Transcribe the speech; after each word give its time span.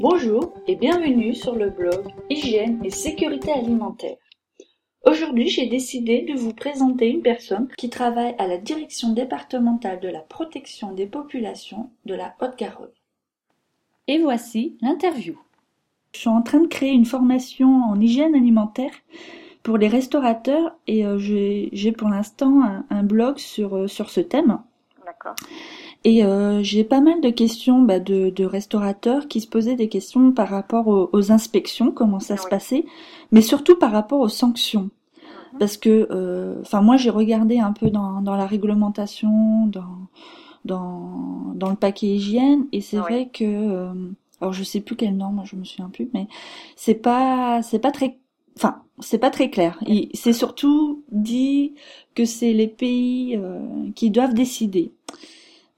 Bonjour 0.00 0.54
et 0.68 0.76
bienvenue 0.76 1.34
sur 1.34 1.56
le 1.56 1.70
blog 1.70 2.06
Hygiène 2.30 2.80
et 2.84 2.90
sécurité 2.90 3.50
alimentaire. 3.50 4.16
Aujourd'hui, 5.04 5.48
j'ai 5.48 5.66
décidé 5.66 6.22
de 6.22 6.38
vous 6.38 6.52
présenter 6.52 7.08
une 7.08 7.22
personne 7.22 7.66
qui 7.76 7.90
travaille 7.90 8.36
à 8.38 8.46
la 8.46 8.58
direction 8.58 9.12
départementale 9.12 9.98
de 9.98 10.06
la 10.08 10.20
protection 10.20 10.92
des 10.92 11.06
populations 11.06 11.90
de 12.04 12.14
la 12.14 12.36
Haute-Garonne. 12.40 12.92
Et 14.06 14.20
voici 14.20 14.78
l'interview. 14.82 15.36
Je 16.12 16.20
suis 16.20 16.28
en 16.28 16.42
train 16.42 16.60
de 16.60 16.68
créer 16.68 16.92
une 16.92 17.04
formation 17.04 17.82
en 17.82 18.00
hygiène 18.00 18.36
alimentaire 18.36 18.94
pour 19.64 19.78
les 19.78 19.88
restaurateurs 19.88 20.76
et 20.86 21.04
euh, 21.04 21.18
j'ai 21.18 21.92
pour 21.92 22.08
l'instant 22.08 22.62
un, 22.88 23.02
blog 23.02 23.38
sur, 23.38 23.76
euh, 23.76 23.88
sur 23.88 24.10
ce 24.10 24.20
thème. 24.20 24.60
D'accord. 25.04 25.34
Et 26.04 26.24
euh, 26.24 26.62
j'ai 26.62 26.84
pas 26.84 27.00
mal 27.00 27.20
de 27.20 27.30
questions 27.30 27.82
bah, 27.82 27.98
de, 27.98 28.30
de, 28.30 28.44
restaurateurs 28.44 29.26
qui 29.26 29.40
se 29.40 29.48
posaient 29.48 29.74
des 29.74 29.88
questions 29.88 30.32
par 30.32 30.48
rapport 30.48 30.86
aux, 31.12 31.32
inspections, 31.32 31.90
comment 31.90 32.20
ça 32.20 32.36
se 32.36 32.46
passait, 32.46 32.84
mais 33.32 33.42
surtout 33.42 33.76
par 33.76 33.90
rapport 33.90 34.20
aux 34.20 34.28
sanctions. 34.28 34.90
Parce 35.58 35.76
que, 35.76 36.06
euh, 36.10 36.60
enfin, 36.60 36.82
moi 36.82 36.96
j'ai 36.96 37.10
regardé 37.10 37.58
un 37.58 37.72
peu 37.72 37.90
dans, 37.90 38.20
dans 38.22 38.36
la 38.36 38.46
réglementation, 38.46 39.66
dans, 39.66 40.06
dans, 40.64 41.52
dans 41.54 41.70
le 41.70 41.76
paquet 41.76 42.06
hygiène, 42.06 42.66
et 42.70 42.80
c'est 42.80 42.98
vrai 42.98 43.28
que, 43.32 43.44
euh, 43.44 43.92
alors 44.40 44.52
je 44.52 44.62
sais 44.62 44.80
plus 44.80 44.94
quelle 44.94 45.16
norme, 45.16 45.42
je 45.44 45.56
me 45.56 45.64
souviens 45.64 45.88
plus, 45.88 46.08
mais 46.14 46.28
c'est 46.76 46.94
pas, 46.94 47.60
c'est 47.62 47.80
pas 47.80 47.90
très 47.90 48.18
enfin, 48.58 48.82
c'est 49.00 49.18
pas 49.18 49.30
très 49.30 49.50
clair. 49.50 49.78
C'est 50.14 50.32
surtout 50.32 51.02
dit 51.12 51.74
que 52.14 52.24
c'est 52.24 52.52
les 52.52 52.68
pays 52.68 53.36
euh, 53.36 53.60
qui 53.94 54.10
doivent 54.10 54.34
décider. 54.34 54.92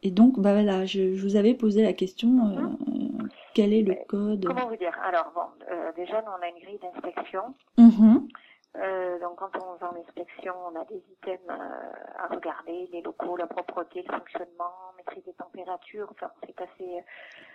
Et 0.02 0.10
donc, 0.10 0.38
bah 0.38 0.52
voilà, 0.52 0.86
je, 0.86 1.14
je 1.14 1.22
vous 1.22 1.36
avais 1.36 1.54
posé 1.54 1.82
la 1.82 1.92
question, 1.92 2.28
euh, 2.28 2.90
mhm. 2.90 3.28
quel 3.54 3.72
est 3.74 3.82
le 3.82 3.96
code 4.08 4.44
Comment 4.46 4.68
vous 4.68 4.76
dire? 4.76 4.96
Alors, 5.04 5.30
bon, 5.34 5.66
euh, 5.70 5.92
déjà, 5.94 6.22
nous, 6.22 6.30
on 6.30 6.42
a 6.42 6.48
une 6.48 6.62
grille 6.62 6.78
d'inspection. 6.78 7.54
Mhm. 7.76 8.28
Euh, 8.76 9.18
donc, 9.20 9.36
quand 9.36 9.50
on 9.56 9.76
va 9.76 9.92
en 9.92 10.00
inspection, 10.00 10.54
on 10.72 10.80
a 10.80 10.84
des 10.86 11.02
items 11.12 11.50
à 11.50 12.32
regarder, 12.32 12.88
les 12.92 13.02
locaux, 13.02 13.36
la 13.36 13.46
propreté, 13.46 14.02
le 14.06 14.14
fonctionnement, 14.16 14.72
maîtrise 14.96 15.24
des 15.24 15.34
températures. 15.34 16.08
Enfin, 16.12 16.30
c'est 16.46 16.58
assez. 16.62 17.04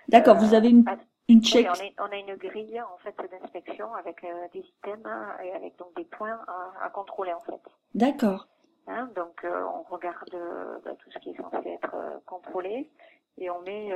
D'accord. 0.10 0.36
vous 0.36 0.54
avez 0.54 0.70
une, 0.70 0.86
une 1.30 1.42
check. 1.42 1.68
Oui, 1.80 1.94
on, 1.98 2.04
on, 2.04 2.12
a 2.12 2.18
une 2.18 2.36
grille 2.36 2.80
en 2.80 2.98
fait 2.98 3.16
d'inspection 3.32 3.92
avec 3.96 4.22
des 4.54 4.60
items 4.60 5.06
hein, 5.06 5.30
et 5.44 5.52
avec 5.54 5.80
donc 5.80 5.96
des 5.96 6.04
points 6.04 6.38
à, 6.48 6.86
à 6.86 6.90
contrôler 6.90 7.34
en 7.34 7.40
fait. 7.40 7.62
D'accord. 7.96 8.48
Hein, 8.88 9.10
donc 9.16 9.44
euh, 9.44 9.66
on 9.74 9.82
regarde 9.94 10.34
euh, 10.36 10.78
bah, 10.86 10.92
tout 11.00 11.10
ce 11.10 11.18
qui 11.20 11.32
est 11.32 11.38
censé 11.38 11.70
être 11.70 11.96
euh, 11.96 12.20
contrôlé 12.28 12.92
et 13.38 13.50
on 13.50 13.62
met 13.62 13.92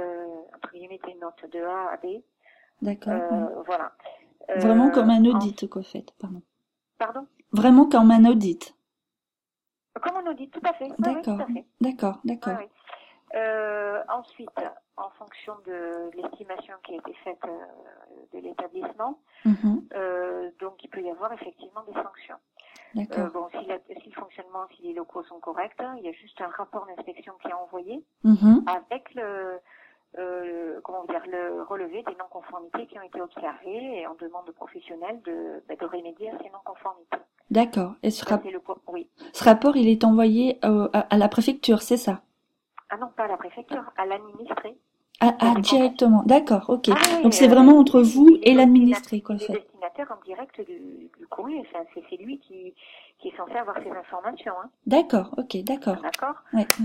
entre 0.56 0.72
guillemets 0.74 1.00
des 1.06 1.14
notes 1.16 1.46
de 1.52 1.62
A 1.62 1.92
à 1.92 1.98
B. 1.98 2.22
D'accord. 2.82 3.64
Voilà. 3.66 3.94
Vraiment 4.56 4.90
comme 4.90 5.10
un 5.10 5.24
audit, 5.26 5.70
quoi, 5.70 5.84
fait. 5.84 6.12
Pardon. 6.20 6.42
Pardon? 6.98 7.28
Vraiment 7.54 7.88
comme 7.88 8.12
un 8.12 8.26
audit. 8.26 8.76
Comme 10.02 10.18
un 10.18 10.32
audit, 10.32 10.52
tout 10.52 10.62
à 10.66 10.74
fait. 10.74 10.90
D'accord. 10.98 11.40
d'accord, 11.80 12.20
d'accord. 12.26 12.58
ensuite, 14.10 14.50
en 14.98 15.10
fonction 15.12 15.54
de 15.66 16.10
l'estimation 16.16 16.74
qui 16.84 16.96
a 16.96 16.98
été 16.98 17.14
faite 17.24 17.42
de 18.34 18.40
l'établissement, 18.40 19.20
mm-hmm. 19.46 20.58
donc 20.60 20.84
il 20.84 20.90
peut 20.90 21.02
y 21.02 21.12
avoir 21.12 21.32
effectivement 21.32 21.84
des 21.84 21.94
sanctions. 21.94 22.40
Euh, 22.98 23.30
bon, 23.30 23.48
si, 23.52 23.68
le 23.68 24.12
fonctionnement, 24.14 24.66
si 24.76 24.84
les 24.84 24.94
locaux 24.94 25.24
sont 25.24 25.40
corrects, 25.40 25.82
il 25.98 26.06
y 26.06 26.10
a 26.10 26.12
juste 26.12 26.42
un 26.42 26.48
rapport 26.48 26.88
d'inspection 26.88 27.34
qui 27.42 27.50
est 27.50 27.54
envoyé 27.54 28.04
mm-hmm. 28.26 28.68
avec 28.68 29.14
le, 29.14 29.60
euh, 30.18 30.80
comment 30.84 31.06
dire, 31.06 31.22
le 31.28 31.62
relevé 31.64 32.04
des 32.04 32.16
non-conformités 32.16 32.88
qui 32.88 32.98
ont 32.98 33.04
été 33.04 33.22
observées 33.22 34.00
et 34.00 34.08
on 34.08 34.16
demande 34.16 34.50
aux 34.50 34.54
professionnels 34.54 35.22
de, 35.24 35.64
bah, 35.68 35.76
de 35.80 35.86
remédier 35.86 36.32
à 36.32 36.38
ces 36.40 36.50
non-conformités. 36.50 37.18
D'accord. 37.52 37.94
Et 38.04 38.12
ce, 38.12 38.26
le, 38.50 38.62
oui. 38.88 39.10
ce 39.34 39.44
rapport, 39.44 39.76
il 39.78 39.88
est 39.88 40.04
envoyé 40.04 40.60
euh, 40.66 40.90
à, 40.94 41.18
la 41.18 41.28
préfecture, 41.28 41.82
c'est 41.82 41.98
ça? 41.98 42.22
Ah 42.90 42.98
non, 42.98 43.08
pas 43.16 43.26
à 43.26 43.28
la 43.28 43.38
préfecture, 43.38 43.84
à 43.98 44.06
l'administré. 44.06 44.78
Ah, 45.22 45.36
ah 45.40 45.54
directement, 45.60 46.24
d'accord, 46.26 46.66
ok. 46.70 46.90
Ah 46.92 47.22
Donc 47.24 47.34
c'est 47.34 47.48
vraiment 47.48 47.78
entre 47.78 48.02
vous 48.02 48.38
et 48.42 48.54
l'administré, 48.54 49.22
quoi, 49.22 49.38
fait 49.38 49.70
en 50.12 50.24
direct 50.26 50.60
du, 50.62 51.10
du 51.18 51.28
courrier. 51.28 51.68
c'est 51.94 52.18
lui 52.18 52.40
qui, 52.40 52.74
qui 53.20 53.30
est 53.30 53.38
censé 53.38 53.54
avoir 53.54 53.78
ces 53.84 53.90
informations. 53.90 54.54
Hein. 54.64 54.70
D'accord, 54.86 55.34
ok, 55.38 55.58
d'accord. 55.64 55.98
D'accord? 56.02 56.36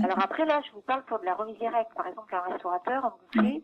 Alors 0.03 0.19
après, 0.19 0.45
là, 0.45 0.61
je 0.67 0.71
vous 0.73 0.81
parle 0.81 1.03
pour 1.05 1.19
de 1.19 1.25
la 1.25 1.35
remise 1.35 1.57
directe. 1.57 1.91
Par 1.95 2.07
exemple, 2.07 2.33
un 2.35 2.51
restaurateur 2.51 3.05
en 3.05 3.13
bouffée. 3.41 3.63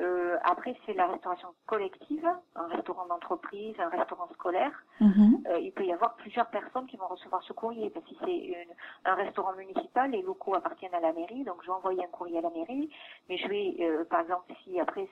Euh, 0.00 0.36
après, 0.44 0.76
c'est 0.86 0.94
la 0.94 1.06
restauration 1.06 1.48
collective, 1.66 2.28
un 2.54 2.66
restaurant 2.68 3.06
d'entreprise, 3.06 3.74
un 3.80 3.88
restaurant 3.88 4.28
scolaire. 4.34 4.72
Mm-hmm. 5.00 5.48
Euh, 5.48 5.58
il 5.58 5.72
peut 5.72 5.84
y 5.84 5.92
avoir 5.92 6.14
plusieurs 6.16 6.46
personnes 6.46 6.86
qui 6.86 6.96
vont 6.96 7.08
recevoir 7.08 7.42
ce 7.42 7.52
courrier. 7.52 7.90
Parce 7.90 8.04
que 8.06 8.10
si 8.10 8.18
c'est 8.24 8.68
un 9.04 9.14
restaurant 9.14 9.54
municipal, 9.54 10.10
les 10.10 10.22
locaux 10.22 10.54
appartiennent 10.54 10.94
à 10.94 11.00
la 11.00 11.12
mairie, 11.12 11.44
donc 11.44 11.56
je 11.62 11.66
vais 11.66 11.72
envoyer 11.72 12.04
un 12.04 12.08
courrier 12.08 12.38
à 12.38 12.42
la 12.42 12.50
mairie. 12.50 12.90
Mais 13.28 13.38
je 13.38 13.48
vais, 13.48 13.76
euh, 13.80 14.04
par 14.04 14.20
exemple, 14.20 14.52
si 14.64 14.78
après 14.78 15.08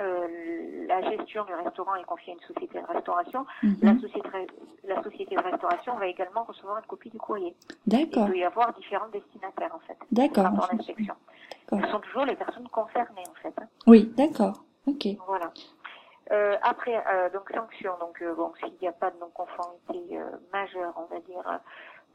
euh, 0.00 0.86
la 0.86 1.02
gestion 1.10 1.44
du 1.44 1.54
restaurant 1.54 1.94
est 1.96 2.04
confiée 2.04 2.32
à 2.32 2.36
une 2.36 2.54
société 2.54 2.80
de 2.80 2.86
restauration. 2.86 3.46
Mhm. 3.62 3.76
La, 3.82 3.98
société, 3.98 4.28
la 4.84 5.02
société 5.02 5.34
de 5.34 5.42
restauration 5.42 5.96
va 5.96 6.06
également 6.06 6.44
recevoir 6.44 6.78
une 6.78 6.86
copie 6.86 7.10
du 7.10 7.18
courrier. 7.18 7.54
D'accord. 7.86 8.26
Il 8.26 8.32
peut 8.32 8.38
y 8.38 8.44
avoir 8.44 8.72
différents 8.74 9.08
destinataires 9.08 9.74
en 9.74 9.80
fait. 9.80 9.98
D'accord. 10.12 10.68
L'inspection. 10.72 11.14
Ce 11.70 11.88
sont 11.88 12.00
toujours 12.00 12.24
les 12.24 12.36
personnes 12.36 12.68
concernées 12.68 13.24
en 13.28 13.34
fait. 13.42 13.54
Hein. 13.60 13.66
Oui, 13.86 14.12
d'accord. 14.16 14.62
Ok. 14.86 15.06
Voilà. 15.26 15.50
Euh, 16.32 16.56
après, 16.62 16.96
euh, 16.96 17.30
donc 17.30 17.50
sanction. 17.52 17.92
Donc 18.00 18.20
euh, 18.22 18.34
bon, 18.34 18.52
s'il 18.58 18.72
n'y 18.80 18.88
a 18.88 18.92
pas 18.92 19.10
de 19.10 19.18
non-conformité 19.18 20.18
euh, 20.18 20.24
majeure, 20.52 20.92
on 20.96 21.14
va 21.14 21.20
dire, 21.20 21.60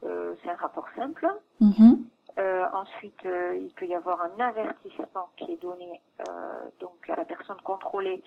euh, 0.04 0.34
c'est 0.42 0.50
un 0.50 0.56
rapport 0.56 0.86
simple. 0.96 1.26
Mhm. 1.60 2.04
Euh, 2.42 2.64
ensuite, 2.72 3.24
euh, 3.24 3.56
il 3.56 3.72
peut 3.74 3.86
y 3.86 3.94
avoir 3.94 4.20
un 4.22 4.40
avertissement 4.40 5.28
qui 5.36 5.52
est 5.52 5.62
donné 5.62 6.00
euh, 6.20 6.32
donc 6.80 7.08
à 7.08 7.16
la 7.16 7.24
personne 7.24 7.60
contrôlée. 7.62 8.22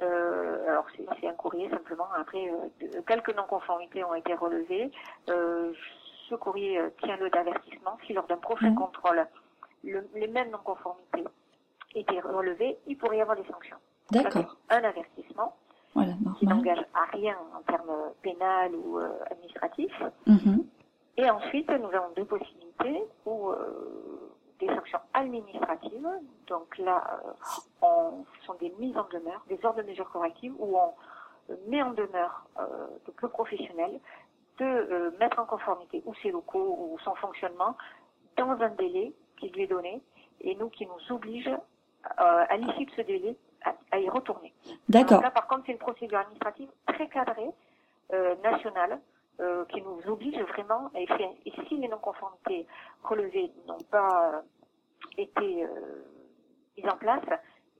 Alors 0.00 0.86
c'est 1.20 1.28
un 1.28 1.34
courrier 1.34 1.68
simplement. 1.68 2.06
Après, 2.16 2.50
quelques 3.06 3.36
non-conformités 3.36 4.02
ont 4.02 4.14
été 4.14 4.34
relevées. 4.34 4.90
ce 5.26 6.34
courrier 6.36 6.80
tient 7.02 7.18
le 7.18 7.28
d'avertissement. 7.28 7.98
Si 8.06 8.14
lors 8.14 8.26
d'un 8.26 8.38
prochain 8.38 8.74
contrôle, 8.74 9.26
les 9.84 10.28
mêmes 10.28 10.50
non-conformités 10.50 11.24
étaient 11.94 12.20
relevées, 12.20 12.78
il 12.86 12.96
pourrait 12.96 13.18
y 13.18 13.20
avoir 13.20 13.36
des 13.36 13.44
sanctions. 13.44 13.76
D'accord. 14.10 14.56
Un 14.70 14.82
avertissement. 14.84 15.54
Voilà, 15.94 16.12
qui 16.38 16.46
n'engage 16.46 16.84
à 16.94 17.04
rien 17.12 17.36
en 17.54 17.60
termes 17.62 17.92
pénal 18.22 18.74
ou 18.74 19.00
administratifs. 19.30 20.02
Mhm. 20.26 20.64
Et 21.20 21.30
ensuite, 21.30 21.70
nous 21.70 21.88
avons 21.88 22.10
deux 22.16 22.24
possibilités 22.24 23.04
ou 23.26 23.50
euh, 23.50 24.32
des 24.58 24.68
sanctions 24.68 25.00
administratives. 25.12 26.08
Donc 26.46 26.78
là, 26.78 27.20
euh, 27.26 27.32
on, 27.82 28.24
ce 28.40 28.46
sont 28.46 28.54
des 28.54 28.74
mises 28.78 28.96
en 28.96 29.06
demeure, 29.12 29.44
des 29.48 29.58
ordres 29.62 29.82
de 29.82 29.86
mesures 29.86 30.08
correctives 30.10 30.54
où 30.58 30.78
on 30.78 30.94
met 31.68 31.82
en 31.82 31.90
demeure 31.90 32.46
euh, 32.58 32.86
le 33.22 33.28
professionnel 33.28 34.00
de 34.58 34.64
euh, 34.64 35.10
mettre 35.18 35.38
en 35.38 35.44
conformité 35.44 36.02
ou 36.06 36.14
ses 36.22 36.30
locaux 36.30 36.76
ou 36.78 36.98
son 37.04 37.14
fonctionnement 37.16 37.76
dans 38.38 38.52
un 38.52 38.70
délai 38.70 39.12
qui 39.38 39.50
lui 39.50 39.64
est 39.64 39.66
donné 39.66 40.00
et 40.40 40.54
nous 40.54 40.70
qui 40.70 40.86
nous 40.86 41.14
oblige 41.14 41.48
euh, 41.48 42.44
à 42.48 42.56
l'issue 42.56 42.86
de 42.86 42.90
ce 42.92 43.02
délai 43.02 43.36
à, 43.90 43.98
y 43.98 44.08
retourner. 44.08 44.54
D'accord. 44.88 45.20
Là, 45.20 45.30
par 45.30 45.46
contre, 45.46 45.64
c'est 45.66 45.72
une 45.72 45.78
procédure 45.78 46.18
administrative 46.18 46.70
très 46.86 47.08
cadrée, 47.08 47.50
euh, 48.14 48.34
nationale, 48.42 48.98
euh, 49.40 49.64
qui 49.66 49.80
nous 49.80 50.00
oblige 50.06 50.38
vraiment, 50.52 50.90
et, 50.94 51.06
et 51.46 51.52
si 51.66 51.76
les 51.76 51.88
non-conformités 51.88 52.66
relevées 53.02 53.50
n'ont 53.66 53.78
pas 53.90 54.32
euh, 54.34 54.40
été 55.16 55.64
euh, 55.64 55.68
mises 56.76 56.86
en 56.92 56.96
place, 56.96 57.24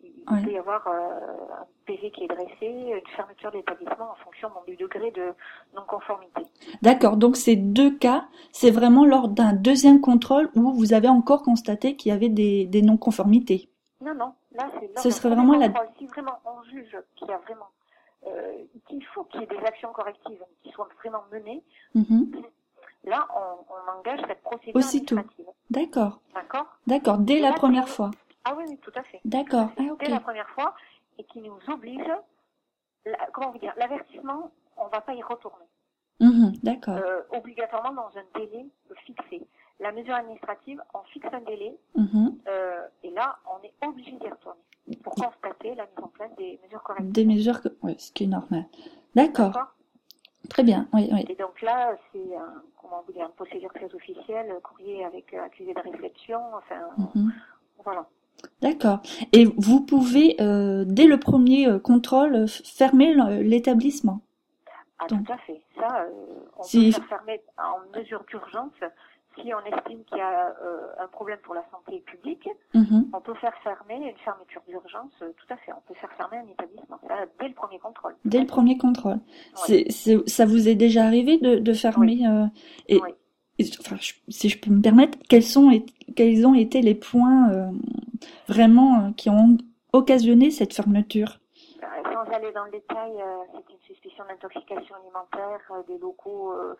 il 0.02 0.24
peut 0.44 0.52
y 0.52 0.58
avoir 0.58 0.86
un 0.88 1.66
PV 1.84 2.10
qui 2.12 2.24
est 2.24 2.28
dressé, 2.28 2.50
une 2.62 3.06
fermeture 3.14 3.50
d'établissement 3.50 4.12
en 4.12 4.14
fonction 4.24 4.48
du 4.66 4.74
degré 4.76 5.10
de 5.10 5.34
non-conformité. 5.74 6.42
D'accord, 6.80 7.18
donc 7.18 7.36
ces 7.36 7.56
deux 7.56 7.94
cas, 7.98 8.24
c'est 8.52 8.70
vraiment 8.70 9.04
lors 9.04 9.28
d'un 9.28 9.52
deuxième 9.52 10.00
contrôle 10.00 10.48
où 10.54 10.72
vous 10.72 10.94
avez 10.94 11.08
encore 11.08 11.42
constaté 11.42 11.96
qu'il 11.96 12.10
y 12.10 12.14
avait 12.14 12.30
des, 12.30 12.64
des 12.64 12.80
non-conformités. 12.80 13.68
Non, 14.00 14.14
non, 14.14 14.32
là 14.52 14.70
c'est 14.80 14.98
Ce 14.98 15.10
serait 15.10 15.34
vraiment 15.34 15.58
la... 15.58 15.68
Si 15.98 16.06
vraiment 16.06 16.38
on 16.46 16.62
juge 16.70 16.96
qu'il 17.16 17.28
y 17.28 17.32
a 17.32 17.38
vraiment 17.38 17.66
qu'il 18.88 19.04
faut 19.06 19.24
qu'il 19.24 19.40
y 19.40 19.44
ait 19.44 19.46
des 19.46 19.64
actions 19.64 19.92
correctives 19.92 20.42
qui 20.62 20.70
soient 20.72 20.88
vraiment 20.98 21.24
menées, 21.32 21.62
mhm. 21.94 22.30
là, 23.04 23.26
on, 23.34 23.64
on, 23.72 23.98
engage 23.98 24.20
cette 24.26 24.42
procédure 24.42 24.76
Aussitôt. 24.76 25.16
D'accord. 25.70 26.20
D'accord. 26.34 26.66
D'accord, 26.86 27.18
dès 27.18 27.40
la 27.40 27.52
première 27.52 27.88
fois. 27.88 28.10
Ah 28.44 28.54
oui, 28.56 28.64
oui, 28.68 28.78
tout 28.78 28.92
à 28.94 29.02
fait. 29.04 29.20
D'accord. 29.24 29.68
Ah, 29.78 29.82
Dès 29.98 30.08
la 30.08 30.20
première 30.20 30.48
fois, 30.50 30.74
et 31.18 31.24
qui 31.24 31.40
nous 31.40 31.58
oblige, 31.68 32.10
comment 33.32 33.50
vous 33.50 33.58
dire, 33.58 33.74
l'avertissement, 33.76 34.50
on 34.76 34.86
ne 34.86 34.90
va 34.90 35.00
pas 35.00 35.14
y 35.14 35.22
retourner. 35.22 35.66
Mhm, 36.20 36.52
d'accord. 36.62 36.96
Euh, 36.96 37.22
obligatoirement 37.32 37.92
dans 37.92 38.10
un 38.18 38.24
délai 38.34 38.66
fixé. 39.06 39.46
la 39.78 39.92
mesure 39.92 40.14
administrative, 40.14 40.82
on 40.92 41.02
fixe 41.04 41.28
un 41.32 41.40
délai 41.40 41.74
Mhm. 41.94 42.38
euh, 42.48 42.86
et 43.02 43.10
là, 43.12 43.38
on 43.46 43.62
est 43.64 43.72
obligé 43.86 44.12
d'y 44.12 44.28
retourner 44.28 44.60
pour 45.02 45.14
constater 45.14 45.74
la 45.74 45.84
mise 45.86 46.02
en 46.02 46.08
place 46.08 46.30
des 46.36 46.58
mesures 46.64 46.82
correctives. 46.82 47.12
Des 47.12 47.24
mesures 47.24 47.60
que, 47.62 47.68
ouais, 47.82 47.96
ce 47.98 48.12
qui 48.12 48.24
est 48.24 48.28
normal. 48.28 48.64
D'accord. 49.14 49.52
Très 50.48 50.62
bien. 50.62 50.88
Oui, 50.92 51.08
oui. 51.12 51.24
Et 51.28 51.34
donc 51.36 51.60
là, 51.62 51.96
c'est 52.12 52.36
un, 52.36 52.62
comment 52.80 53.02
vous 53.06 53.12
dire, 53.12 53.26
une 53.26 53.32
procédure 53.32 53.72
très 53.72 53.92
officielle, 53.94 54.52
courrier 54.62 55.04
avec 55.04 55.32
euh, 55.34 55.42
accusé 55.44 55.72
de 55.74 55.80
réception, 55.80 56.40
enfin, 56.54 56.80
Mhm. 57.14 57.32
voilà. 57.84 58.06
D'accord. 58.62 59.00
Et 59.32 59.44
vous 59.58 59.82
pouvez, 59.84 60.36
euh, 60.40 60.84
dès 60.86 61.04
le 61.06 61.20
premier 61.20 61.68
euh, 61.68 61.78
contrôle, 61.78 62.46
fermer 62.48 63.14
l'établissement. 63.42 64.20
Ah, 64.98 65.06
Donc- 65.08 65.26
tout 65.26 65.32
à 65.32 65.38
fait. 65.38 65.60
Ça, 65.78 66.02
euh, 66.02 66.10
on 66.58 66.62
Si- 66.62 66.86
peut 66.86 66.92
faire 67.00 67.08
fermer 67.08 67.42
en 67.58 67.98
mesure 67.98 68.24
d'urgence 68.24 68.72
si 69.40 69.52
on 69.54 69.60
estime 69.64 70.04
qu'il 70.04 70.18
y 70.18 70.20
a 70.20 70.48
euh, 70.62 70.92
un 71.04 71.06
problème 71.08 71.38
pour 71.42 71.54
la 71.54 71.64
santé 71.70 72.00
publique. 72.00 72.48
Mhm. 72.74 73.08
On 73.12 73.20
peut 73.20 73.34
faire 73.34 73.54
fermer 73.62 73.96
une 73.96 74.16
fermeture 74.18 74.62
d'urgence, 74.68 75.12
euh, 75.22 75.32
tout 75.36 75.52
à 75.52 75.56
fait. 75.56 75.72
On 75.72 75.80
peut 75.86 75.94
faire 75.94 76.12
fermer 76.12 76.38
un 76.38 76.46
établissement, 76.50 76.98
ça, 77.08 77.14
dès 77.40 77.48
le 77.48 77.54
premier 77.54 77.78
contrôle. 77.78 78.14
Dès 78.24 78.40
le 78.40 78.46
premier 78.46 78.76
contrôle. 78.78 79.18
C'est, 79.54 79.86
ça 80.26 80.46
vous 80.46 80.68
est 80.68 80.74
déjà 80.74 81.04
arrivé 81.04 81.38
de, 81.38 81.56
de 81.58 81.72
fermer 81.72 82.26
euh, 82.26 82.46
et, 82.88 83.00
Oui. 83.02 83.10
et- 83.58 83.70
enfin, 83.80 83.96
je- 84.00 84.14
si 84.28 84.48
je 84.48 84.58
peux 84.60 84.70
me 84.70 84.80
permettre, 84.82 85.18
quels 85.28 85.42
sont 85.42 85.70
et- 85.70 85.84
quels 86.16 86.46
ont 86.46 86.54
été 86.54 86.80
les 86.82 86.94
points 86.94 87.50
euh, 87.50 87.70
vraiment 88.48 89.00
euh, 89.06 89.10
qui 89.16 89.30
ont 89.30 89.56
occasionné 89.92 90.50
cette 90.50 90.74
fermeture? 90.74 91.38
Euh, 91.82 91.86
Sans 92.12 92.32
aller 92.32 92.52
dans 92.52 92.64
le 92.64 92.70
détail, 92.70 93.12
euh, 93.20 93.36
c'est 93.52 93.72
une 93.74 93.80
suspicion 93.80 94.24
d'intoxication 94.28 94.94
alimentaire, 94.96 95.60
euh, 95.72 95.82
des 95.88 95.98
locaux, 95.98 96.52
euh, 96.52 96.56
euh, 96.72 96.74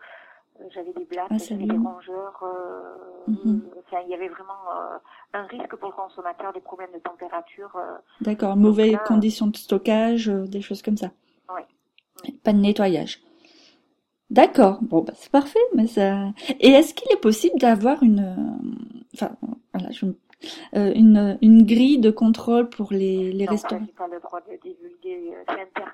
j'avais 0.69 0.93
des 0.93 1.05
blattes, 1.05 1.27
Ah, 1.31 1.37
j'avais 1.37 1.65
des 1.65 1.77
rongeurs, 1.77 2.43
euh, 2.43 3.31
Mhm. 3.31 3.61
enfin, 3.79 3.97
il 4.05 4.11
y 4.11 4.13
avait 4.15 4.27
vraiment 4.29 4.53
euh, 4.75 4.97
un 5.33 5.43
risque 5.43 5.75
pour 5.75 5.89
le 5.89 5.95
consommateur, 5.95 6.53
des 6.53 6.61
problèmes 6.61 6.91
de 6.93 6.99
température. 6.99 7.75
euh, 7.75 7.97
D'accord, 8.21 8.55
mauvaises 8.55 8.97
conditions 9.05 9.47
de 9.47 9.57
stockage, 9.57 10.27
des 10.27 10.61
choses 10.61 10.81
comme 10.81 10.97
ça. 10.97 11.11
Oui. 11.55 12.31
Pas 12.43 12.53
de 12.53 12.59
nettoyage. 12.59 13.21
D'accord, 14.29 14.79
bon 14.81 15.01
bah 15.01 15.13
c'est 15.15 15.31
parfait, 15.31 15.59
mais 15.75 15.87
ça. 15.87 16.29
Et 16.61 16.69
est-ce 16.69 16.93
qu'il 16.93 17.11
est 17.11 17.19
possible 17.19 17.59
d'avoir 17.59 18.01
une, 18.01 18.57
enfin 19.13 19.31
voilà, 19.73 19.91
je... 19.91 20.05
une 20.73 21.37
une 21.41 21.65
grille 21.65 21.99
de 21.99 22.11
contrôle 22.11 22.69
pour 22.69 22.93
les 22.93 23.33
les 23.33 23.45
non, 23.45 23.51
restaurants? 23.51 23.85
pas 23.97 24.07
le 24.07 24.19
droit 24.21 24.39
de 24.41 24.55
divulguer, 24.61 25.33
c'est 25.47 25.59
interne. 25.61 25.89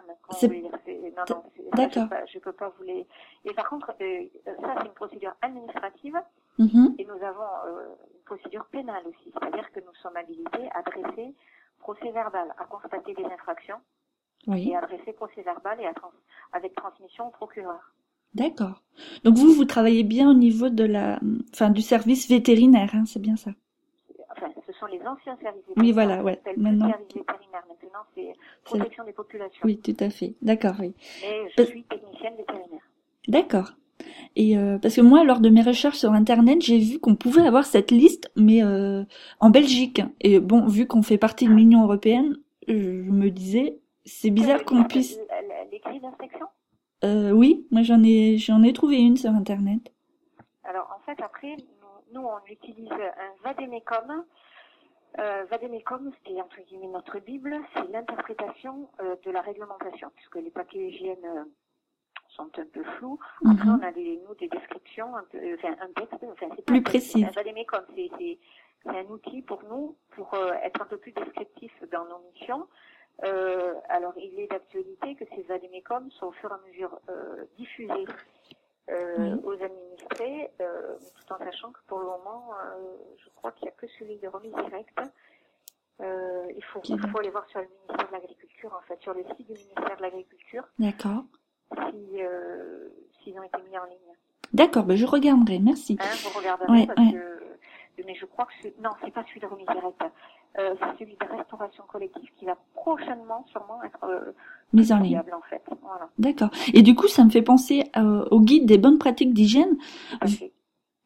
Non, 1.18 1.24
non, 1.36 1.44
D'accord. 1.76 2.08
je 2.28 2.34
je 2.34 2.40
peux 2.40 2.52
pas 2.54 2.70
vous 2.78 2.84
les... 2.84 3.08
Et 3.46 3.54
par 3.54 3.68
contre, 3.70 3.92
euh, 4.02 4.24
ça, 4.46 4.76
c'est 4.80 4.86
une 4.88 4.94
procédure 4.94 5.34
administrative 5.42 6.16
Mhm. 6.60 6.96
et 6.98 7.06
nous 7.06 7.24
avons 7.24 7.52
euh, 7.68 7.86
une 8.16 8.24
procédure 8.26 8.66
pénale 8.66 9.04
aussi. 9.08 9.32
C'est-à-dire 9.32 9.72
que 9.72 9.80
nous 9.80 9.94
sommes 10.02 10.16
habilités 10.18 10.70
à 10.74 10.82
dresser 10.84 11.34
procès 11.80 12.12
verbal, 12.12 12.48
à 12.58 12.66
constater 12.66 13.14
des 13.14 13.26
infractions 13.26 13.78
Oui, 14.48 14.70
et 14.70 14.76
à 14.76 14.82
dresser 14.82 15.14
procès 15.14 15.42
verbal 15.44 15.80
et 15.82 15.86
à 15.86 15.94
trans- 15.94 16.12
avec 16.54 16.74
transmission 16.76 17.28
au 17.28 17.32
procureur. 17.32 17.94
d'accord. 18.34 18.82
Donc 19.24 19.36
vous 19.38 19.54
vous 19.54 19.66
travaillez 19.66 20.04
bien 20.04 20.30
au 20.30 20.34
niveau 20.34 20.70
de 20.70 20.84
la, 20.84 21.20
enfin 21.54 21.70
du 21.70 21.82
service 21.82 22.28
vétérinaire, 22.30 22.90
hein, 22.94 23.06
c'est 23.06 23.22
bien 23.22 23.36
ça. 23.36 23.52
Enfin, 24.32 24.52
ce 24.66 24.74
sont 24.74 24.86
les 24.88 25.02
anciens 25.08 25.38
services 25.38 25.64
Oui, 25.76 25.92
vétérinaires. 25.92 25.94
voilà, 25.94 26.24
ouais. 26.24 26.42
Maintenant- 26.58 26.90
service 26.90 27.08
vétérinaire. 27.16 27.64
Maintenant, 27.70 28.04
c'est 28.16 28.34
protection 28.68 29.04
des 29.06 29.14
populations. 29.14 29.62
Oui, 29.64 29.78
tout 29.80 29.96
à 30.00 30.10
fait. 30.10 30.36
D'accord, 30.42 30.76
oui. 30.80 30.94
Mais 31.22 31.50
je 31.50 31.56
Parce- 31.56 31.70
suis 31.70 31.84
technicienne 31.84 32.36
vétérinaire. 32.38 32.82
D'accord. 33.28 33.72
Et 34.36 34.58
euh, 34.58 34.78
parce 34.78 34.96
que 34.96 35.02
moi, 35.02 35.24
lors 35.24 35.40
de 35.40 35.50
mes 35.50 35.62
recherches 35.64 35.98
sur 35.98 36.12
Internet, 36.14 36.62
j'ai 36.62 36.78
vu 36.78 37.00
qu'on 37.00 37.16
pouvait 37.16 37.46
avoir 37.48 37.66
cette 37.66 37.90
liste, 37.92 38.32
mais 38.36 38.64
euh, 38.64 39.04
en 39.40 39.50
Belgique. 39.50 40.02
Et 40.22 40.40
bon, 40.40 40.68
vu 40.68 40.86
qu'on 40.86 41.02
fait 41.02 41.18
partie 41.18 41.46
de 41.48 41.52
l'Union 41.54 41.84
européenne, 41.84 42.38
je 42.68 42.74
me 42.74 43.30
disais, 43.30 43.80
c'est 44.06 44.30
bizarre 44.30 44.64
qu'on 44.66 44.84
puisse. 44.84 45.20
Les 45.72 45.80
grilles 45.80 46.00
d'inspection? 46.00 46.46
Euh, 47.04 47.32
oui, 47.32 47.66
moi 47.72 47.82
j'en 47.84 48.02
ai, 48.04 48.38
j'en 48.38 48.64
ai 48.64 48.72
trouvé 48.74 48.98
une 48.98 49.18
sur 49.18 49.32
Internet. 49.32 49.92
Alors, 50.64 50.88
en 50.96 51.00
fait, 51.06 51.22
après, 51.22 51.56
nous, 51.58 52.22
nous, 52.22 52.28
on 52.28 52.52
utilise 52.52 52.92
un 52.92 53.34
vadémécum. 53.44 54.24
Euh, 55.20 55.46
vadémécum, 55.50 56.12
c'est 56.26 56.40
entre 56.42 56.62
guillemets 56.68 56.88
notre 56.88 57.20
Bible, 57.20 57.56
c'est 57.74 57.90
l'interprétation 57.90 58.90
euh, 59.02 59.16
de 59.24 59.32
la 59.32 59.42
réglementation, 59.42 60.12
puisque 60.16 60.36
les 60.36 60.52
papiers 60.52 60.90
hygiène 60.90 61.26
euh, 61.26 61.44
sont 62.30 62.50
un 62.60 62.66
peu 62.72 62.84
flous. 62.84 63.18
Après, 63.46 63.66
Mhm. 63.66 63.80
on 63.82 63.84
a 63.88 63.92
des, 63.92 64.22
nous, 64.28 64.36
des 64.36 64.48
descriptions, 64.48 65.16
un 65.16 65.24
peu, 65.24 65.38
euh, 65.40 65.56
enfin, 65.58 65.76
un 65.82 65.92
texte, 66.00 66.24
enfin, 66.24 66.48
c'est 66.56 66.66
pas 66.66 66.72
Plus 66.72 66.84
précis. 66.84 67.26
Un 67.26 67.32
vadémécum, 67.32 67.82
c'est, 67.96 68.38
un 68.86 69.06
outil 69.06 69.42
pour 69.42 69.64
nous, 69.64 69.98
pour 70.12 70.34
être 70.64 70.82
un 70.82 70.86
peu 70.86 70.98
plus 70.98 71.12
descriptif 71.12 71.74
dans 71.92 72.06
nos 72.06 72.20
missions. 72.32 72.68
Alors, 73.90 74.14
il 74.18 74.40
est 74.40 74.48
d'actualité 74.48 75.16
que 75.16 75.26
ces 75.36 75.42
vadémécums 75.42 76.10
sont 76.12 76.28
au 76.28 76.32
fur 76.34 76.52
et 76.52 76.54
à 76.54 76.60
mesure 76.70 76.98
diffusés 77.58 78.06
Oui. 78.90 79.42
aux 79.44 79.52
administrés, 79.64 80.50
euh, 80.62 80.96
tout 81.16 81.34
en 81.34 81.38
sachant 81.40 81.72
que 81.72 81.80
pour 81.88 82.00
le 82.00 82.06
moment, 82.06 82.52
euh, 82.54 82.96
je 83.18 83.30
crois 83.36 83.52
qu'il 83.52 83.66
n'y 83.66 83.70
a 83.70 83.76
que 83.76 83.88
celui 84.00 84.18
de 84.18 84.28
remise 84.28 84.54
directe. 84.54 84.98
Euh, 86.02 86.46
il 86.56 86.64
faut, 86.64 86.80
il 86.86 87.00
faut 87.10 87.20
aller 87.20 87.32
voir 87.32 87.46
sur 87.50 87.60
le 87.60 87.68
ministère 87.68 88.08
de 88.08 88.14
l'Agriculture, 88.14 88.72
en 88.78 88.82
fait, 88.88 89.02
sur 89.02 89.14
le 89.14 89.24
site 89.36 89.48
du 89.48 89.54
ministère 89.54 89.98
de 89.98 90.02
l'Agriculture, 90.02 90.64
D'accord. 90.80 91.24
si, 91.90 92.24
euh, 92.24 92.90
s'ils 93.24 93.38
ont 93.40 93.44
été 93.44 93.62
mis 93.70 93.78
en 93.78 93.86
ligne. 93.86 93.98
D'accord, 94.54 94.84
ben 94.86 94.96
je 94.96 95.06
regarderai. 95.06 95.60
Merci. 95.60 95.98
Hein, 96.00 96.06
vous 96.24 96.38
regarderez 96.40 96.72
Ouais, 96.72 96.88
parce 96.88 97.00
ouais. 97.00 97.14
que, 97.14 98.04
mais 98.06 98.16
je 98.16 98.26
crois 98.26 98.46
que 98.46 98.54
c'est, 98.62 98.78
non, 98.80 98.92
c'est 99.04 99.12
pas 99.12 99.24
celui 99.26 99.42
de 99.42 99.48
remise 99.48 99.68
directe. 99.68 100.04
Euh, 100.60 100.76
c'est 100.80 101.00
celui 101.00 101.16
de 101.18 101.38
restauration 101.38 101.84
collective 101.88 102.30
qui 102.38 102.46
va 102.46 102.58
prochainement 102.74 103.46
sûrement 103.52 103.84
être 103.84 104.04
euh, 104.06 104.32
Mise 104.74 104.92
en 104.92 105.00
ligne. 105.00 105.20
en 105.20 105.42
fait. 105.42 105.62
Voilà. 105.82 106.10
D'accord. 106.18 106.50
Et 106.74 106.82
du 106.82 106.96
coup, 106.96 107.08
ça 107.08 107.24
me 107.24 107.30
fait 107.30 107.44
penser 107.44 107.84
euh, 107.96 108.26
au 108.32 108.42
guide 108.42 108.66
des 108.66 108.78
bonnes 108.78 108.98
pratiques 108.98 109.34
d'hygiène. 109.34 109.78
Fait. 110.26 110.52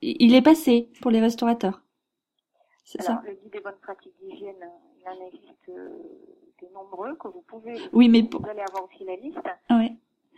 Il 0.02 0.34
est 0.34 0.42
passé 0.42 0.90
pour 1.02 1.12
les 1.12 1.20
restaurateurs. 1.20 1.82
C'est 2.86 3.02
ça? 3.02 3.22
Le 3.26 3.34
guide 3.34 3.52
des 3.52 3.60
bonnes 3.60 3.80
pratiques 3.82 4.14
d'hygiène, 4.22 4.56
il 5.00 5.08
en 5.08 5.28
existe 5.28 5.70
euh, 5.70 5.90
de 6.62 6.74
nombreux 6.74 7.16
que 7.16 7.28
vous 7.28 7.44
pouvez. 7.48 7.76
Oui, 7.94 8.10
mais 8.10 8.22
vous 8.22 8.50
allez 8.50 8.62
avoir 8.62 8.86
aussi 8.86 9.04
la 9.04 9.16
liste. 9.16 9.38
Ouais. 9.70 9.94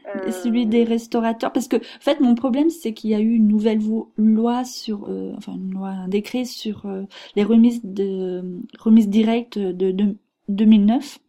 Euh, 0.06 0.32
Celui 0.32 0.66
des 0.66 0.84
restaurateurs, 0.84 1.52
parce 1.54 1.68
que 1.68 1.78
en 1.78 2.02
fait 2.02 2.20
mon 2.20 2.36
problème 2.36 2.70
c'est 2.70 2.94
qu'il 2.94 3.10
y 3.12 3.16
a 3.16 3.20
eu 3.20 3.34
une 3.36 3.48
nouvelle 3.48 3.80
loi 4.18 4.64
sur, 4.66 5.06
euh, 5.10 5.32
enfin 5.38 5.54
une 5.54 5.72
loi, 5.74 5.90
un 5.90 6.08
décret 6.08 6.44
sur 6.46 6.86
euh, 6.86 7.04
les 7.36 7.44
remises 7.44 7.82
de 7.84 8.44
remises 8.80 9.08
directes 9.10 9.58
de, 9.58 9.92
de 9.92 10.16
2009 10.50 11.20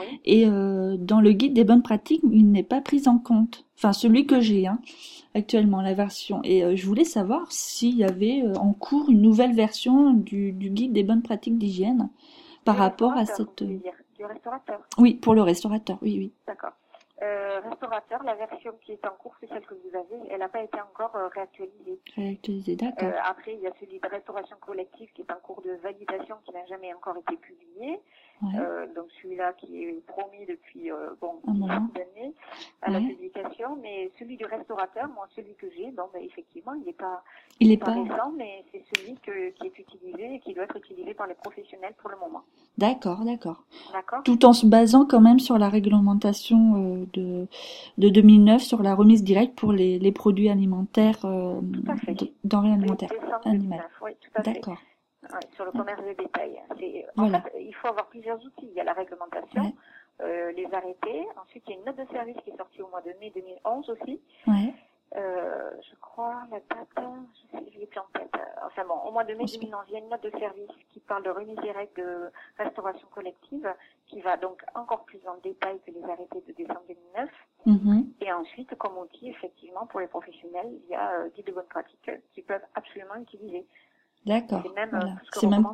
Oui. 0.00 0.20
et 0.24 0.46
euh, 0.46 0.96
dans 0.98 1.20
le 1.20 1.32
guide 1.32 1.54
des 1.54 1.64
bonnes 1.64 1.82
pratiques 1.82 2.22
il 2.32 2.50
n'est 2.50 2.62
pas 2.64 2.80
pris 2.80 3.02
en 3.06 3.18
compte. 3.18 3.64
Enfin 3.76 3.92
celui 3.92 4.26
que 4.26 4.40
j'ai 4.40 4.66
hein, 4.66 4.80
actuellement 5.34 5.80
la 5.80 5.94
version 5.94 6.40
et 6.42 6.64
euh, 6.64 6.74
je 6.74 6.84
voulais 6.86 7.04
savoir 7.04 7.52
s'il 7.52 7.96
y 7.96 8.04
avait 8.04 8.42
euh, 8.42 8.54
en 8.54 8.72
cours 8.72 9.08
une 9.10 9.22
nouvelle 9.22 9.54
version 9.54 10.12
du, 10.12 10.50
du 10.52 10.70
guide 10.70 10.92
des 10.92 11.04
bonnes 11.04 11.22
pratiques 11.22 11.56
d'hygiène 11.58 12.08
par 12.64 12.76
rapport 12.76 13.12
à 13.12 13.24
cette. 13.26 13.62
Du 13.62 14.24
restaurateur, 14.24 14.80
oui 14.98 15.14
pour 15.14 15.34
le 15.36 15.42
restaurateur 15.42 15.98
oui 16.02 16.16
oui 16.18 16.32
d'accord. 16.48 16.72
Euh, 17.20 17.60
restaurateur, 17.68 18.22
la 18.22 18.34
version 18.36 18.72
qui 18.82 18.92
est 18.92 19.04
en 19.04 19.10
cours, 19.10 19.34
c'est 19.40 19.48
celle 19.48 19.66
que 19.66 19.74
vous 19.74 19.96
avez, 19.96 20.28
elle 20.30 20.38
n'a 20.38 20.48
pas 20.48 20.62
été 20.62 20.80
encore 20.80 21.16
euh, 21.16 21.26
réactualisée. 21.34 21.98
réactualisé 22.14 22.76
d'accord 22.76 23.08
Euh, 23.08 23.12
après, 23.24 23.54
il 23.54 23.60
y 23.60 23.66
a 23.66 23.72
celui 23.80 23.98
de 23.98 24.06
restauration 24.08 24.56
collective 24.60 25.08
qui 25.14 25.22
est 25.22 25.32
en 25.32 25.40
cours 25.42 25.60
de 25.62 25.72
validation, 25.82 26.36
qui 26.44 26.52
n'a 26.52 26.64
jamais 26.66 26.94
encore 26.94 27.16
été 27.16 27.36
publié. 27.36 28.00
ouais. 28.42 28.48
Euh, 28.60 28.86
donc 28.94 29.06
celui-là 29.20 29.52
qui 29.54 29.82
est 29.84 30.06
promis 30.06 30.46
depuis 30.46 30.92
euh, 30.92 31.10
bon 31.20 31.40
Un 31.48 31.54
une 31.54 31.88
d'années 31.92 32.34
à 32.82 32.90
la 32.92 32.98
Ouais. 33.00 33.08
publication, 33.08 33.76
mais 33.82 34.12
celui 34.16 34.36
du 34.36 34.44
restaurateur, 34.46 35.08
moi 35.08 35.26
celui 35.34 35.54
que 35.56 35.68
j'ai, 35.70 35.90
bon 35.90 36.04
ben, 36.12 36.22
effectivement 36.22 36.74
il 36.74 36.84
n'est 36.84 36.92
pas, 36.92 37.24
il 37.58 37.72
est 37.72 37.76
pas 37.76 37.94
récent, 37.94 38.30
mais 38.36 38.64
c'est 38.70 38.84
celui 38.94 39.16
que, 39.16 39.50
qui 39.50 39.66
est 39.66 39.76
utilisé 39.80 40.34
et 40.34 40.38
qui 40.38 40.54
doit 40.54 40.64
être 40.64 40.76
utilisé 40.76 41.14
par 41.14 41.26
les 41.26 41.34
professionnels 41.34 41.94
pour 42.00 42.10
le 42.10 42.16
moment. 42.18 42.42
d'accord 42.78 43.24
d'accord 43.24 43.64
D'accord 43.92 44.22
tout 44.22 44.44
en 44.44 44.52
se 44.52 44.66
basant 44.66 45.04
quand 45.04 45.20
même 45.20 45.40
sur 45.40 45.58
la 45.58 45.68
réglementation 45.68 47.02
euh, 47.02 47.06
de, 47.12 47.46
de 47.98 48.08
2009 48.08 48.62
sur 48.62 48.82
la 48.82 48.94
remise 48.94 49.22
directe 49.24 49.56
pour 49.58 49.72
les, 49.72 49.98
les 49.98 50.12
produits 50.12 50.48
alimentaires, 50.50 51.24
euh, 51.24 51.60
denrées 52.44 52.72
alimentaires. 52.72 53.08
Décembre 53.10 53.46
animal. 53.46 53.78
2009, 53.78 53.90
oui, 54.02 54.10
tout 54.20 54.30
à 54.34 54.42
fait. 54.42 54.52
D'accord. 54.54 54.78
Ouais, 55.24 55.40
sur 55.54 55.64
le 55.64 55.72
commerce 55.72 56.00
de 56.02 56.14
détail. 56.22 56.58
C'est- 56.78 57.06
Voilà. 57.16 57.38
En 57.38 57.42
fait, 57.42 57.52
il 57.60 57.74
faut 57.74 57.88
avoir 57.88 58.06
plusieurs 58.08 58.38
outils. 58.38 58.68
Il 58.70 58.72
y 58.74 58.80
a 58.80 58.84
la 58.84 58.92
réglementation, 58.92 59.62
Ouais. 59.62 59.74
euh, 60.22 60.52
les 60.52 60.66
arrêtés. 60.72 61.26
Ensuite, 61.42 61.64
il 61.66 61.70
y 61.72 61.76
a 61.76 61.78
une 61.80 61.84
note 61.84 61.98
de 61.98 62.06
service 62.12 62.36
qui 62.44 62.50
est 62.50 62.56
sortie 62.56 62.80
au 62.82 62.88
mois 62.88 63.02
de 63.02 63.10
mai 63.20 63.30
2011 63.34 63.90
aussi. 63.90 64.20
Ouais. 64.46 64.72
Euh, 65.16 65.70
je 65.88 65.96
crois, 66.00 66.42
la 66.50 66.58
date, 66.60 66.88
je 67.34 67.58
sais, 67.58 67.64
je 67.72 67.78
l'ai 67.78 67.86
plus 67.86 68.00
en 68.00 68.18
tête. 68.18 68.30
Enfin 68.66 68.84
bon, 68.86 68.94
au 69.08 69.12
mois 69.12 69.24
de 69.24 69.34
mai 69.34 69.44
2011, 69.44 69.84
il 69.88 69.92
y 69.94 69.96
a 69.96 70.00
une 70.00 70.08
note 70.08 70.22
de 70.22 70.30
service 70.38 70.70
qui 70.92 71.00
parle 71.00 71.22
de 71.22 71.30
remise 71.30 71.56
des 71.56 71.70
règles 71.70 71.92
de 71.96 72.30
restauration 72.58 73.06
collective, 73.14 73.72
qui 74.06 74.20
va 74.20 74.36
donc 74.36 74.62
encore 74.74 75.04
plus 75.04 75.20
en 75.26 75.38
détail 75.42 75.80
que 75.86 75.90
les 75.92 76.04
arrêtés 76.04 76.42
de 76.46 76.52
décembre 76.52 76.82
2009. 76.88 77.30
Mhm. 77.66 78.12
Et 78.20 78.32
ensuite, 78.32 78.74
comme 78.76 78.96
on 78.96 79.06
dit, 79.18 79.30
effectivement, 79.30 79.86
pour 79.86 80.00
les 80.00 80.08
professionnels, 80.08 80.68
il 80.84 80.90
y 80.90 80.94
a 80.94 81.20
euh, 81.20 81.28
de 81.36 81.52
bonnes 81.52 81.64
pratiques 81.66 82.10
qu'ils 82.34 82.44
peuvent 82.44 82.64
absolument 82.74 83.16
utiliser. 83.16 83.66
D'accord. 84.26 84.62
C'est 84.62 84.74
même 84.74 84.94
euh, 84.94 84.98
Voilà. 84.98 85.14
C'est 85.32 85.46
même 85.46 85.66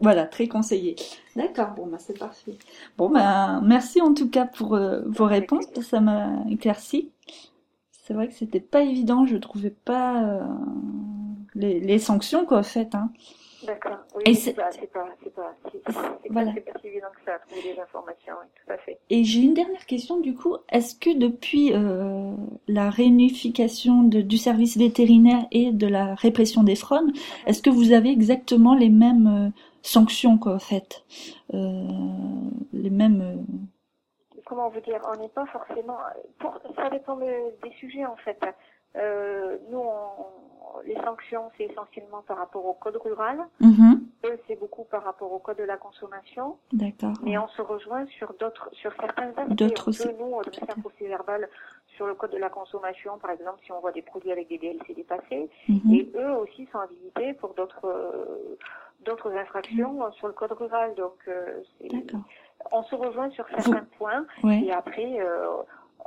voilà 0.00 0.26
très 0.26 0.46
conseillé. 0.46 0.94
D'accord. 1.34 1.70
Bon 1.70 1.86
bah 1.86 1.96
c'est 1.98 2.16
parfait. 2.16 2.56
Bon 2.96 3.08
bah 3.08 3.60
merci 3.62 4.00
en 4.00 4.14
tout 4.14 4.30
cas 4.30 4.44
pour 4.46 4.74
euh, 4.74 5.00
vos 5.06 5.24
réponses. 5.24 5.66
Ça 5.80 6.00
m'a 6.00 6.44
éclairci. 6.48 7.10
C'est 8.08 8.14
vrai 8.14 8.26
que 8.26 8.32
c'était 8.32 8.58
pas 8.60 8.80
évident. 8.80 9.26
Je 9.26 9.36
trouvais 9.36 9.68
pas 9.84 10.24
euh, 10.24 10.40
les, 11.54 11.78
les 11.78 11.98
sanctions 11.98 12.46
quoi 12.46 12.60
en 12.60 12.62
fait. 12.62 12.94
Hein. 12.94 13.10
D'accord. 13.66 13.98
Oui, 14.16 14.34
c'est- 14.34 14.54
pas, 14.54 14.70
c'est 14.70 14.90
pas, 14.90 15.04
c'est 15.22 15.34
pas, 15.34 15.54
Voilà. 16.30 16.52
pas 16.52 16.78
si 16.80 16.86
évident 16.86 17.08
que 17.14 17.20
ça 17.26 17.34
à 17.34 17.38
trouver 17.40 17.74
des 17.74 17.78
informations, 17.80 18.32
oui, 18.40 18.46
tout 18.64 18.72
à 18.72 18.78
fait. 18.78 18.98
Et 19.10 19.24
j'ai 19.24 19.40
une 19.40 19.52
dernière 19.52 19.84
question 19.84 20.20
du 20.20 20.34
coup. 20.34 20.56
Est-ce 20.70 20.94
que 20.94 21.14
depuis 21.18 21.72
euh, 21.74 22.32
la 22.66 22.88
réunification 22.88 24.04
de- 24.04 24.22
du 24.22 24.38
service 24.38 24.78
vétérinaire 24.78 25.46
et 25.50 25.70
de 25.72 25.86
la 25.86 26.14
répression 26.14 26.62
des 26.62 26.76
fraudes, 26.76 27.10
est-ce 27.46 27.60
que 27.60 27.68
vous 27.70 27.92
avez 27.92 28.08
exactement 28.10 28.74
les 28.74 28.88
mêmes 28.90 29.26
euh, 29.26 29.50
sanctions 29.82 30.38
quoi 30.38 30.54
en 30.54 30.58
fait 30.60 31.04
Euh, 31.52 31.84
Les 32.72 32.90
mêmes. 32.90 33.44
Comment 34.48 34.68
vous 34.68 34.80
dire, 34.80 35.00
on 35.12 35.16
n'est 35.16 35.28
pas 35.28 35.46
forcément. 35.46 35.98
Pour, 36.38 36.58
ça 36.76 36.88
dépend 36.90 37.16
de- 37.16 37.60
des 37.62 37.70
sujets 37.78 38.04
en 38.06 38.16
fait. 38.16 38.40
Euh, 38.96 39.58
nous, 39.70 39.78
on- 39.78 40.80
les 40.84 40.96
sanctions, 41.02 41.50
c'est 41.56 41.64
essentiellement 41.64 42.22
par 42.22 42.38
rapport 42.38 42.64
au 42.64 42.74
code 42.74 42.96
rural. 42.96 43.38
Eux, 44.24 44.38
c'est 44.46 44.56
beaucoup 44.58 44.84
par 44.84 45.02
rapport 45.04 45.32
au 45.32 45.38
code 45.38 45.58
de 45.58 45.62
la 45.64 45.76
consommation. 45.76 46.56
D'accord. 46.72 47.14
Mais 47.22 47.36
on 47.38 47.48
se 47.48 47.62
rejoint 47.62 48.06
sur 48.06 48.32
d'autres, 48.34 48.68
sur 48.72 48.92
certains 49.00 49.30
aspects. 49.36 49.54
D'autres 49.54 49.84
on 49.86 49.90
aussi. 49.90 50.14
nous, 50.18 50.42
dresser 50.42 50.66
un 50.76 50.80
procès 50.80 51.06
verbal 51.06 51.48
sur 51.96 52.06
le 52.06 52.14
code 52.14 52.32
de 52.32 52.38
la 52.38 52.48
consommation, 52.50 53.18
par 53.18 53.30
exemple, 53.30 53.60
si 53.64 53.72
on 53.72 53.80
voit 53.80 53.92
des 53.92 54.02
produits 54.02 54.32
avec 54.32 54.48
des 54.48 54.58
DLC 54.58 54.94
dépassés. 54.94 55.48
Mhm. 55.68 55.92
Et 55.94 56.12
eux 56.16 56.32
aussi 56.38 56.66
sont 56.72 56.78
habilités 56.78 57.34
pour 57.34 57.54
d'autres, 57.54 57.84
euh, 57.86 58.56
d'autres 59.04 59.30
infractions 59.36 60.10
sur 60.12 60.26
le 60.28 60.34
code 60.34 60.52
rural. 60.52 60.94
Donc, 60.96 61.14
euh, 61.28 61.60
c'est- 61.80 61.88
D'accord. 61.88 62.20
On 62.72 62.82
se 62.84 62.94
rejoint 62.94 63.30
sur 63.30 63.46
certains 63.48 63.86
points. 63.98 64.26
Ouais. 64.42 64.62
Et 64.64 64.72
après, 64.72 65.20
euh, 65.20 65.62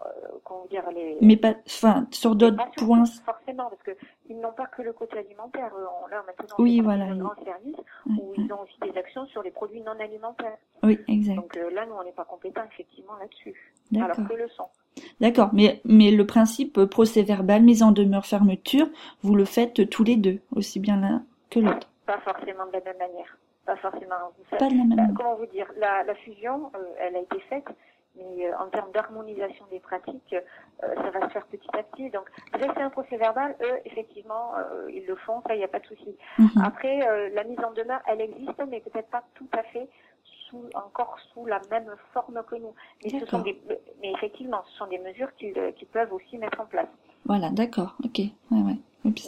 euh, 0.05 0.10
comment 0.43 0.65
dire, 0.70 0.84
les. 0.91 1.17
Mais 1.22 1.38
pas, 1.38 1.53
enfin, 1.67 2.08
sur 2.12 2.36
d'autres 2.36 2.63
points. 2.77 3.03
forcément, 3.25 3.70
parce 3.70 3.84
que 3.84 3.91
ils 4.29 4.39
n'ont 4.39 4.51
pas 4.51 4.65
que 4.67 4.81
le 4.81 4.93
côté 4.93 5.17
alimentaire. 5.17 5.72
On, 5.74 6.08
là, 6.08 6.24
maintenant, 6.25 6.55
Oui, 6.60 6.79
voilà, 6.81 7.05
un 7.05 7.17
grand 7.17 7.36
service 7.43 7.75
Ouais, 8.05 8.15
où 8.20 8.34
ils 8.38 8.51
ont 8.51 8.62
aussi 8.62 8.77
des 8.81 8.98
actions 8.98 9.25
sur 9.27 9.43
les 9.43 9.51
produits 9.51 9.81
non 9.81 10.00
alimentaires. 10.00 10.58
Oui, 10.84 11.00
exact. 11.08 11.36
Donc 11.36 11.58
euh, 11.58 11.70
là, 11.72 11.86
nous, 11.86 11.93
on 11.93 12.03
n'est 12.03 12.12
pas 12.12 12.25
compétents 12.25 12.63
effectivement 12.72 13.13
là-dessus. 13.20 13.74
D'accord. 13.91 14.17
Alors 14.17 14.29
que 14.29 14.36
le 14.36 14.48
sont. 14.50 14.67
D'accord. 15.20 15.50
Mais, 15.53 15.81
mais 15.86 16.12
le 16.12 16.25
principe 16.25 16.77
euh, 16.77 16.88
procès 16.88 17.22
verbal, 17.24 17.62
mise 17.62 17.84
en 17.84 17.91
demeure, 17.91 18.25
fermeture, 18.25 18.88
vous 19.22 19.36
le 19.36 19.46
faites 19.46 19.89
tous 19.89 20.03
les 20.03 20.15
deux, 20.15 20.39
aussi 20.55 20.79
bien 20.79 20.98
l'un 20.98 21.24
que 21.50 21.60
l'autre. 21.60 21.89
Pas 22.05 22.20
forcément 22.20 22.65
de 22.67 22.74
la 22.74 22.81
même 22.81 22.98
manière. 22.98 23.38
Pas 23.65 23.75
forcément. 23.77 24.32
Vous 24.38 24.44
savez, 24.50 24.60
Pas 24.60 24.70
la 24.75 24.84
manière. 24.84 25.08
comment 25.15 25.36
vous 25.36 25.46
dire 25.46 25.68
la, 25.77 26.03
la 26.03 26.15
fusion, 26.15 26.72
euh, 26.75 26.80
elle 27.00 27.15
a 27.15 27.20
été 27.20 27.39
faite, 27.41 27.68
mais 28.15 28.48
euh, 28.48 28.58
en 28.58 28.68
termes 28.70 28.91
d'harmonisation 28.91 29.65
des 29.70 29.80
pratiques, 29.80 30.34
euh, 30.84 30.96
ça 30.96 31.10
va 31.12 31.22
se 31.27 31.32
faire 31.34 31.46
petit 31.46 31.70
à 31.77 31.84
petit. 31.84 32.10
Donc, 32.10 32.30
dresser 32.53 32.82
un 32.82 32.89
procès 32.89 33.18
verbal, 33.18 33.56
eux, 33.62 33.77
effectivement, 33.86 34.53
euh, 34.58 34.89
ils 34.91 35.06
le 35.06 35.15
font, 35.15 35.41
ça, 35.48 35.53
il 35.53 35.60
n'y 35.60 35.63
a 35.63 35.68
pas 35.70 35.80
de 35.80 35.86
souci. 35.86 36.18
Mhm. 36.39 36.50
Après, 36.65 37.08
euh, 37.08 37.30
la 37.34 37.44
mise 37.44 37.60
en 37.63 37.72
demeure, 37.72 38.01
elle 38.08 38.22
existe, 38.22 38.62
mais 38.68 38.80
peut-être 38.82 39.10
pas 39.10 39.24
tout 39.36 39.48
à 39.53 39.63
fait 39.63 39.88
sous, 40.50 40.65
encore 40.74 41.18
sous 41.34 41.46
la 41.46 41.62
même 41.70 41.94
forme 42.13 42.41
que 42.50 42.56
nous. 42.56 42.74
Mais, 43.03 43.20
ce 43.20 43.25
sont 43.27 43.39
des, 43.39 43.62
mais 44.01 44.12
effectivement, 44.12 44.63
ce 44.65 44.77
sont 44.77 44.88
des 44.88 44.98
mesures 45.00 45.34
qu'ils 45.36 45.58
euh, 45.58 45.72
qu'ils 45.72 45.88
peuvent 45.88 46.12
aussi 46.12 46.38
mettre 46.39 46.60
en 46.60 46.65
place. 46.65 46.89
Voilà, 47.25 47.50
d'accord. 47.50 47.96
Ok. 48.04 48.20
Ouais, 48.20 48.62
ouais. 48.62 48.78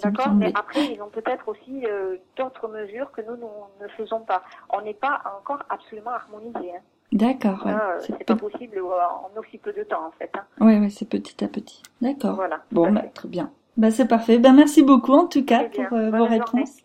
D'accord 0.03 0.33
Mais 0.33 0.51
après, 0.53 0.93
ils 0.93 1.01
ont 1.01 1.09
peut-être 1.09 1.47
aussi 1.47 1.85
euh, 1.87 2.17
d'autres 2.37 2.67
mesures 2.67 3.11
que 3.11 3.21
nous, 3.21 3.35
nous 3.37 3.49
ne 3.81 3.87
faisons 3.89 4.19
pas. 4.21 4.43
On 4.69 4.81
n'est 4.81 4.93
pas 4.93 5.21
encore 5.39 5.63
absolument 5.69 6.11
harmonisé. 6.11 6.75
Hein. 6.75 6.81
D'accord. 7.11 7.65
Ouais. 7.65 7.73
Euh, 7.73 7.99
C'est 8.01 8.23
pas 8.23 8.35
possible 8.35 8.77
euh, 8.77 8.91
en 8.91 9.31
aussi 9.39 9.57
peu 9.57 9.73
de 9.73 9.83
temps, 9.83 10.05
en 10.07 10.11
fait. 10.11 10.31
Hein. 10.35 10.45
ouais, 10.65 10.89
c'est 10.89 11.09
petit 11.09 11.43
à 11.43 11.47
petit. 11.47 11.81
D'accord. 12.01 12.35
Voilà. 12.35 12.61
Bon, 12.71 12.91
bah, 12.91 13.01
très 13.13 13.27
bien. 13.27 13.51
Bah, 13.77 13.89
c'est 13.89 14.07
parfait. 14.07 14.37
Bah, 14.37 14.51
merci 14.51 14.83
beaucoup, 14.83 15.13
en 15.13 15.25
tout 15.27 15.43
cas, 15.43 15.63
pour 15.69 15.97
euh, 15.97 16.11
vos 16.11 16.17
journée. 16.17 16.37
réponses. 16.39 16.77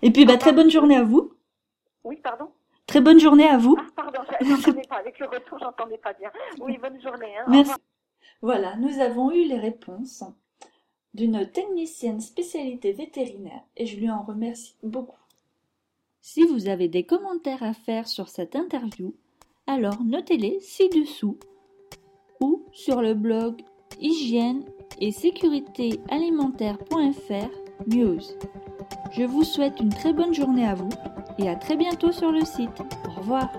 Et 0.00 0.10
puis, 0.10 0.24
bah, 0.24 0.34
Au 0.34 0.38
très 0.38 0.52
bonne 0.54 0.70
journée 0.70 0.96
à 0.96 1.02
vous. 1.04 1.32
Oui, 2.04 2.16
pardon 2.22 2.48
Très 2.86 3.00
bonne 3.02 3.20
journée 3.20 3.48
à 3.48 3.58
vous. 3.58 3.76
Ah, 3.78 3.84
pardon, 3.94 4.20
je- 4.40 4.46
j'entendais 4.46 4.86
pas. 4.88 4.96
Avec 4.96 5.18
le 5.18 5.26
retour, 5.26 5.58
j'entendais 5.58 5.98
pas 5.98 6.14
bien. 6.14 6.30
Oui, 6.60 6.78
bonne 6.78 7.00
journée. 7.00 7.36
Hein. 7.38 7.44
Merci. 7.48 7.74
Voilà, 8.40 8.74
nous 8.76 8.98
avons 9.00 9.30
eu 9.30 9.44
les 9.44 9.58
réponses 9.58 10.24
d'une 11.14 11.46
technicienne 11.46 12.20
spécialité 12.20 12.92
vétérinaire 12.92 13.62
et 13.76 13.86
je 13.86 13.96
lui 13.96 14.10
en 14.10 14.22
remercie 14.22 14.74
beaucoup. 14.82 15.16
Si 16.20 16.44
vous 16.44 16.68
avez 16.68 16.88
des 16.88 17.04
commentaires 17.04 17.62
à 17.62 17.74
faire 17.74 18.06
sur 18.06 18.28
cette 18.28 18.56
interview, 18.56 19.14
alors 19.66 20.02
notez-les 20.02 20.60
ci-dessous 20.60 21.38
ou 22.40 22.64
sur 22.72 23.02
le 23.02 23.14
blog 23.14 23.62
hygiène 24.00 24.64
et 25.00 25.12
sécurité 25.12 26.00
alimentaire.fr 26.10 27.50
news. 27.88 28.20
Je 29.12 29.24
vous 29.24 29.44
souhaite 29.44 29.80
une 29.80 29.90
très 29.90 30.12
bonne 30.12 30.34
journée 30.34 30.66
à 30.66 30.74
vous 30.74 30.90
et 31.38 31.48
à 31.48 31.56
très 31.56 31.76
bientôt 31.76 32.12
sur 32.12 32.32
le 32.32 32.44
site. 32.44 32.80
Au 33.06 33.20
revoir. 33.20 33.50